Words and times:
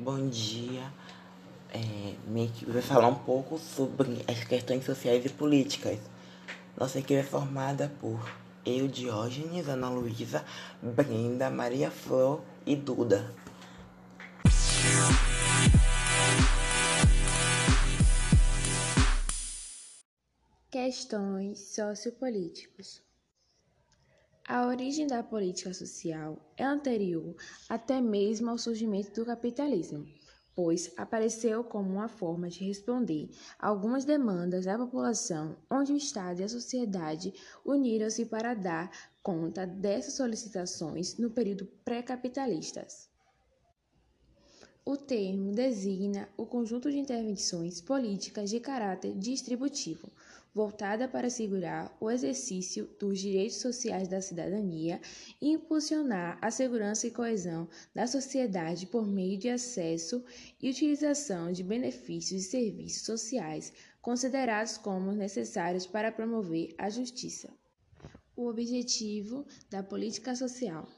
Bom 0.00 0.28
dia. 0.28 0.92
É, 1.74 2.14
minha 2.28 2.46
equipe 2.46 2.70
vai 2.70 2.80
falar 2.80 3.08
um 3.08 3.16
pouco 3.16 3.58
sobre 3.58 4.24
as 4.28 4.44
questões 4.44 4.84
sociais 4.84 5.24
e 5.26 5.28
políticas. 5.28 5.98
Nossa 6.78 7.00
equipe 7.00 7.14
é 7.14 7.22
formada 7.24 7.92
por 8.00 8.32
eu, 8.64 8.86
Diógenes, 8.86 9.68
Ana 9.68 9.90
Luísa, 9.90 10.44
Brenda, 10.80 11.50
Maria 11.50 11.90
Flor 11.90 12.42
e 12.64 12.76
Duda. 12.76 13.34
Questões 20.70 21.58
sociopolíticas. 21.74 23.07
A 24.48 24.66
origem 24.66 25.06
da 25.06 25.22
política 25.22 25.74
social 25.74 26.38
é 26.56 26.64
anterior 26.64 27.36
até 27.68 28.00
mesmo 28.00 28.48
ao 28.48 28.56
surgimento 28.56 29.12
do 29.12 29.26
capitalismo, 29.26 30.06
pois 30.54 30.90
apareceu 30.96 31.62
como 31.62 31.90
uma 31.90 32.08
forma 32.08 32.48
de 32.48 32.64
responder 32.64 33.28
a 33.58 33.68
algumas 33.68 34.06
demandas 34.06 34.64
da 34.64 34.78
população, 34.78 35.54
onde 35.70 35.92
o 35.92 35.98
Estado 35.98 36.40
e 36.40 36.44
a 36.44 36.48
sociedade 36.48 37.34
uniram-se 37.62 38.24
para 38.24 38.54
dar 38.54 38.90
conta 39.22 39.66
dessas 39.66 40.14
solicitações 40.14 41.18
no 41.18 41.30
período 41.30 41.66
pré-capitalistas. 41.84 43.07
O 44.90 44.96
termo 44.96 45.52
designa 45.52 46.30
o 46.34 46.46
conjunto 46.46 46.90
de 46.90 46.98
intervenções 46.98 47.78
políticas 47.78 48.48
de 48.48 48.58
caráter 48.58 49.14
distributivo 49.18 50.10
voltada 50.54 51.06
para 51.06 51.26
assegurar 51.26 51.94
o 52.00 52.10
exercício 52.10 52.88
dos 52.98 53.18
direitos 53.18 53.58
sociais 53.58 54.08
da 54.08 54.22
cidadania 54.22 54.98
e 55.42 55.50
impulsionar 55.50 56.38
a 56.40 56.50
segurança 56.50 57.06
e 57.06 57.10
coesão 57.10 57.68
da 57.94 58.06
sociedade 58.06 58.86
por 58.86 59.06
meio 59.06 59.36
de 59.36 59.50
acesso 59.50 60.24
e 60.58 60.70
utilização 60.70 61.52
de 61.52 61.62
benefícios 61.62 62.46
e 62.46 62.48
serviços 62.48 63.02
sociais 63.02 63.74
considerados 64.00 64.78
como 64.78 65.12
necessários 65.12 65.86
para 65.86 66.10
promover 66.10 66.74
a 66.78 66.88
justiça. 66.88 67.52
O 68.34 68.46
objetivo 68.46 69.44
da 69.68 69.82
política 69.82 70.34
social. 70.34 70.88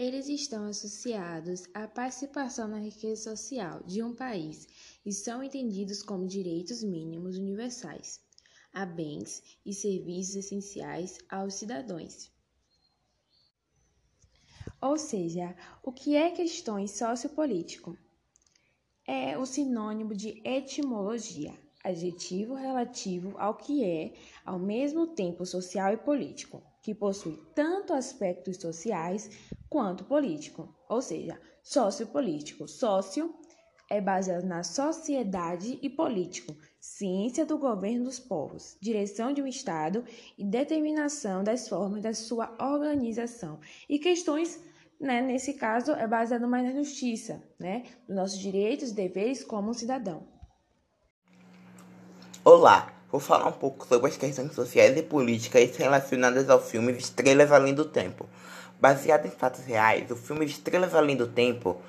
Eles 0.00 0.28
estão 0.28 0.64
associados 0.64 1.64
à 1.74 1.88
participação 1.88 2.68
na 2.68 2.78
riqueza 2.78 3.34
social 3.34 3.82
de 3.82 4.00
um 4.00 4.14
país 4.14 4.68
e 5.04 5.12
são 5.12 5.42
entendidos 5.42 6.04
como 6.04 6.24
direitos 6.24 6.84
mínimos 6.84 7.36
universais 7.36 8.20
a 8.72 8.86
bens 8.86 9.42
e 9.66 9.74
serviços 9.74 10.36
essenciais 10.36 11.18
aos 11.28 11.54
cidadãos. 11.54 12.30
Ou 14.80 14.96
seja, 14.96 15.56
o 15.82 15.90
que 15.90 16.14
é 16.14 16.30
questões 16.30 16.92
sociopolítico? 16.92 17.98
É 19.04 19.36
o 19.36 19.44
sinônimo 19.44 20.14
de 20.14 20.40
etimologia, 20.44 21.58
adjetivo 21.82 22.54
relativo 22.54 23.36
ao 23.36 23.56
que 23.56 23.82
é, 23.82 24.14
ao 24.44 24.60
mesmo 24.60 25.08
tempo, 25.08 25.44
social 25.44 25.92
e 25.92 25.96
político, 25.96 26.62
que 26.88 26.94
possui 26.94 27.38
tanto 27.54 27.92
aspectos 27.92 28.56
sociais 28.56 29.28
quanto 29.68 30.04
político, 30.04 30.74
ou 30.88 31.02
seja, 31.02 31.38
sociopolítico. 31.62 32.66
Sócio 32.66 33.34
é 33.90 34.00
baseado 34.00 34.46
na 34.46 34.62
sociedade 34.62 35.78
e 35.82 35.90
político, 35.90 36.56
ciência 36.80 37.44
do 37.44 37.58
governo 37.58 38.04
dos 38.04 38.18
povos, 38.18 38.74
direção 38.80 39.34
de 39.34 39.42
um 39.42 39.46
Estado 39.46 40.02
e 40.38 40.42
determinação 40.42 41.44
das 41.44 41.68
formas 41.68 42.02
da 42.02 42.14
sua 42.14 42.56
organização. 42.58 43.60
E 43.86 43.98
questões, 43.98 44.58
né, 44.98 45.20
nesse 45.20 45.52
caso, 45.52 45.92
é 45.92 46.06
baseado 46.06 46.48
mais 46.48 46.64
na 46.64 46.72
justiça, 46.72 47.46
né, 47.60 47.84
dos 48.06 48.16
nossos 48.16 48.38
direitos 48.38 48.92
e 48.92 48.94
deveres 48.94 49.44
como 49.44 49.74
cidadão. 49.74 50.26
Olá, 52.42 52.97
vou 53.10 53.20
falar 53.20 53.48
um 53.48 53.52
pouco 53.52 53.86
sobre 53.86 54.10
as 54.10 54.16
questões 54.16 54.52
sociais 54.52 54.96
e 54.96 55.02
políticas 55.02 55.76
relacionadas 55.76 56.50
ao 56.50 56.60
filme 56.60 56.92
Estrelas 56.92 57.50
Além 57.50 57.74
do 57.74 57.84
Tempo. 57.84 58.28
Baseado 58.80 59.26
em 59.26 59.30
fatos 59.30 59.64
reais, 59.64 60.10
o 60.10 60.16
filme 60.16 60.44
Estrelas 60.44 60.94
Além 60.94 61.16
do 61.16 61.26
Tempo 61.26 61.80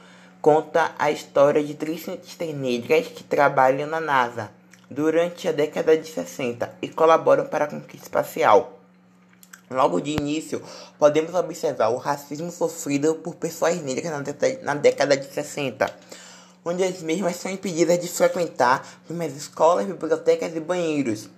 conta 0.41 0.91
a 0.97 1.11
história 1.11 1.63
de 1.63 1.73
três 1.73 2.03
cientistas 2.03 2.53
negras 2.53 3.07
que 3.07 3.23
trabalham 3.23 3.87
na 3.87 3.99
NASA 3.99 4.49
durante 4.89 5.47
a 5.47 5.51
década 5.51 5.97
de 5.97 6.07
60 6.07 6.77
e 6.81 6.87
colaboram 6.87 7.45
para 7.45 7.65
a 7.65 7.67
conquista 7.67 8.05
espacial. 8.05 8.79
Logo 9.69 9.99
de 9.99 10.11
início, 10.11 10.63
podemos 10.97 11.35
observar 11.35 11.89
o 11.89 11.97
racismo 11.97 12.49
sofrido 12.49 13.15
por 13.15 13.35
pessoas 13.35 13.79
negras 13.83 14.11
na 14.63 14.73
década 14.73 15.15
de 15.15 15.31
60, 15.31 15.93
onde 16.63 16.83
as 16.83 17.01
mesmas 17.01 17.35
são 17.35 17.51
impedidas 17.51 17.99
de 17.99 18.07
frequentar 18.07 18.85
as 19.09 19.33
escolas, 19.33 19.85
bibliotecas 19.85 20.55
e 20.55 20.59
banheiros. 20.59 21.29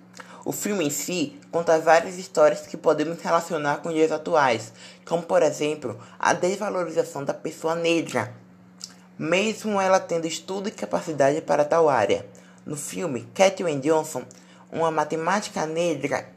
O 0.44 0.50
filme 0.50 0.84
em 0.84 0.90
si 0.90 1.38
conta 1.50 1.78
várias 1.78 2.18
histórias 2.18 2.66
que 2.66 2.76
podemos 2.76 3.20
relacionar 3.20 3.76
com 3.76 3.92
dias 3.92 4.10
atuais, 4.10 4.72
como 5.06 5.22
por 5.22 5.42
exemplo 5.42 5.98
a 6.18 6.32
desvalorização 6.32 7.24
da 7.24 7.32
pessoa 7.32 7.76
negra, 7.76 8.34
mesmo 9.16 9.80
ela 9.80 10.00
tendo 10.00 10.26
estudo 10.26 10.68
e 10.68 10.72
capacidade 10.72 11.40
para 11.42 11.64
tal 11.64 11.88
área. 11.88 12.26
No 12.66 12.76
filme, 12.76 13.28
Katherine 13.34 13.80
Johnson, 13.80 14.24
uma 14.70 14.90
matemática 14.90 15.64
negra, 15.66 16.28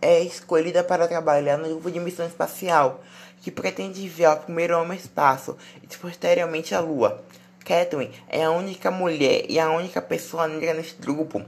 é 0.00 0.20
escolhida 0.20 0.82
para 0.82 1.08
trabalhar 1.08 1.56
no 1.56 1.68
grupo 1.68 1.90
de 1.90 2.00
missão 2.00 2.26
espacial, 2.26 3.02
que 3.40 3.50
pretende 3.50 4.04
enviar 4.04 4.36
o 4.36 4.40
primeiro 4.40 4.76
homem 4.76 4.98
ao 4.98 5.04
espaço 5.04 5.56
e 5.82 5.96
posteriormente 5.96 6.74
à 6.74 6.80
Lua. 6.80 7.22
Catherine 7.68 8.10
é 8.30 8.44
a 8.44 8.50
única 8.50 8.90
mulher 8.90 9.44
e 9.46 9.60
a 9.60 9.70
única 9.70 10.00
pessoa 10.00 10.48
negra 10.48 10.72
neste 10.72 10.98
grupo 11.02 11.44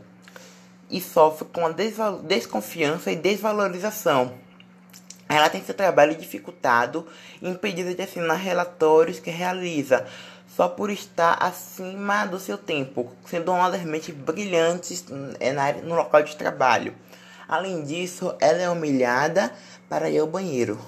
e 0.91 1.00
sofre 1.00 1.48
com 1.50 1.64
a 1.64 1.72
desconfiança 2.22 3.10
e 3.10 3.16
desvalorização. 3.16 4.34
Ela 5.26 5.48
tem 5.48 5.62
seu 5.62 5.75
trabalho 5.75 6.14
dificultado 6.14 7.06
e 7.41 7.48
impedida 7.48 7.94
de 7.94 8.03
assinar 8.03 8.36
relatórios 8.36 9.19
que 9.19 9.30
realiza, 9.30 10.06
só 10.54 10.69
por 10.69 10.91
estar 10.91 11.38
acima 11.41 12.26
do 12.26 12.38
seu 12.38 12.59
tempo, 12.59 13.10
sendo 13.25 13.53
uma 13.53 13.70
das 13.70 13.82
mentes 13.82 14.14
brilhantes 14.14 15.06
no 15.84 15.94
local 15.94 16.22
de 16.22 16.36
trabalho. 16.36 16.94
Além 17.48 17.82
disso, 17.82 18.34
ela 18.41 18.60
é 18.60 18.69
humilhada 18.69 19.50
para 19.88 20.10
ir 20.10 20.19
ao 20.19 20.26
banheiro. 20.26 20.78